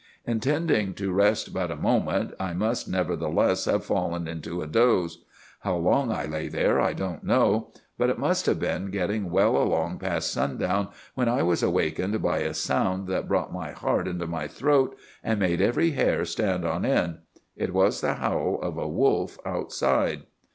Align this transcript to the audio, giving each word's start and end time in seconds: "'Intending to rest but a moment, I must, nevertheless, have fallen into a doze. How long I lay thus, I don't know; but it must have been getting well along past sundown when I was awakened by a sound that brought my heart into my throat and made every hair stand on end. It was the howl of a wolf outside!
"'Intending 0.25 0.95
to 0.95 1.11
rest 1.11 1.53
but 1.53 1.69
a 1.69 1.75
moment, 1.75 2.33
I 2.39 2.53
must, 2.55 2.89
nevertheless, 2.89 3.65
have 3.65 3.85
fallen 3.85 4.27
into 4.27 4.63
a 4.63 4.65
doze. 4.65 5.23
How 5.59 5.75
long 5.77 6.11
I 6.11 6.25
lay 6.25 6.47
thus, 6.47 6.81
I 6.83 6.93
don't 6.93 7.23
know; 7.23 7.71
but 7.99 8.09
it 8.09 8.17
must 8.17 8.47
have 8.47 8.59
been 8.59 8.89
getting 8.89 9.29
well 9.29 9.55
along 9.55 9.99
past 9.99 10.31
sundown 10.31 10.87
when 11.13 11.29
I 11.29 11.43
was 11.43 11.61
awakened 11.61 12.19
by 12.19 12.39
a 12.39 12.55
sound 12.55 13.05
that 13.09 13.27
brought 13.27 13.53
my 13.53 13.73
heart 13.73 14.07
into 14.07 14.25
my 14.25 14.47
throat 14.47 14.97
and 15.23 15.39
made 15.39 15.61
every 15.61 15.91
hair 15.91 16.25
stand 16.25 16.65
on 16.65 16.83
end. 16.83 17.19
It 17.55 17.71
was 17.71 18.01
the 18.01 18.15
howl 18.15 18.57
of 18.59 18.79
a 18.79 18.87
wolf 18.87 19.37
outside! 19.45 20.23